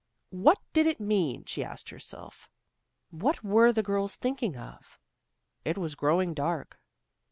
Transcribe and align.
What 0.31 0.57
did 0.73 0.87
it 0.87 0.99
mean, 0.99 1.45
she 1.45 1.63
asked 1.63 1.89
herself. 1.89 2.49
What 3.11 3.43
were 3.43 3.71
the 3.71 3.83
girls 3.83 4.15
thinking 4.15 4.57
of? 4.57 4.97
It 5.63 5.77
was 5.77 5.93
growing 5.93 6.33
dark. 6.33 6.79